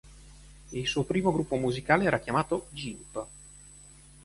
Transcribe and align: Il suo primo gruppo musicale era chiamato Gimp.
Il 0.69 0.87
suo 0.87 1.03
primo 1.03 1.31
gruppo 1.31 1.57
musicale 1.57 2.05
era 2.05 2.17
chiamato 2.19 2.65
Gimp. 2.71 3.23